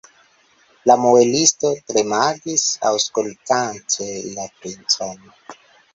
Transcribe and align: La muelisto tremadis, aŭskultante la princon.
La 0.91 0.93
muelisto 1.01 1.69
tremadis, 1.93 2.65
aŭskultante 2.91 4.09
la 4.39 4.49
princon. 4.63 5.25